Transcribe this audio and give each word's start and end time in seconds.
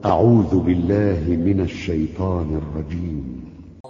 أعوذ 0.00 0.58
بالله 0.58 1.20
من 1.28 1.60
الشيطان 1.60 2.60
الرجيم. 2.62 3.42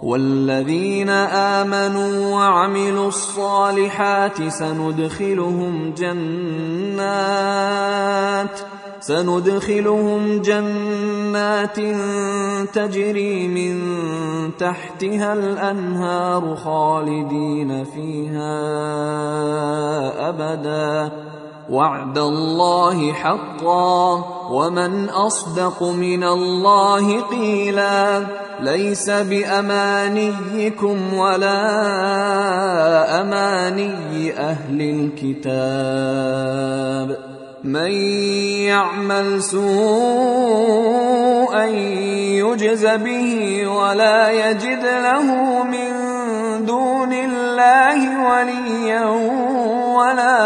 والذين 0.03 1.09
آمنوا 1.09 2.35
وعملوا 2.35 3.07
الصالحات 3.07 4.43
سندخلهم 4.47 5.93
جنات 5.97 7.13
سندخلهم 8.99 10.41
جنات 10.41 11.79
تجري 12.73 13.47
من 13.47 13.75
تحتها 14.59 15.33
الأنهار 15.33 16.55
خالدين 16.55 17.83
فيها 17.83 18.59
أبدا. 20.29 21.11
وعد 21.69 22.17
الله 22.17 23.13
حقا 23.13 24.23
ومن 24.51 25.09
أصدق 25.09 25.83
من 25.83 26.23
الله 26.23 27.21
قيلا 27.21 28.23
ليس 28.59 29.09
بأمانيكم 29.09 31.13
ولا 31.13 31.61
أماني 33.21 34.33
أهل 34.39 34.81
الكتاب 35.21 37.17
من 37.63 37.91
يعمل 38.67 39.43
سوءا 39.43 40.83
يجز 42.43 42.85
به 42.85 43.67
ولا 43.67 44.31
يجد 44.31 44.83
له 44.83 45.23
من 45.63 45.92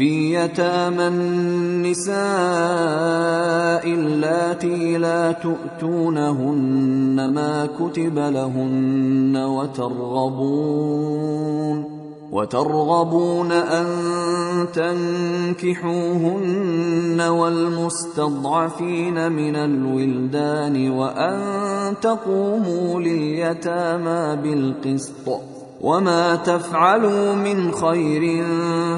في 0.00 0.34
يتامى 0.34 1.06
النساء 1.08 2.14
اللاتي 3.84 4.98
لا 4.98 5.32
تؤتونهن 5.32 7.30
ما 7.34 7.68
كتب 7.78 8.18
لهن 8.18 9.36
وترغبون 9.36 10.80
وترغبون 12.32 13.52
أن 13.52 13.86
تنكحوهن 15.60 16.40
والمستضعفين 17.20 18.52
من 19.32 19.56
الولدان 19.56 20.90
وأن 20.90 21.94
تقوموا 22.00 23.00
لليتامى 23.00 24.36
بالقسط. 24.42 25.59
وما 25.80 26.36
تفعلوا 26.36 27.34
من 27.34 27.72
خير 27.72 28.44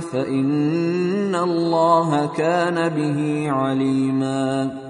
فان 0.01 1.35
الله 1.35 2.27
كان 2.37 2.89
به 2.89 3.51
عليما 3.51 4.82